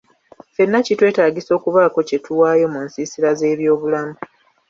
Ffenna 0.47 0.79
kitwetaagisa 0.85 1.51
okubaako 1.57 1.99
kye 2.07 2.17
tuwaayo 2.25 2.65
mu 2.73 2.79
nsiisira 2.85 3.29
z'ebyobulamu. 3.39 4.15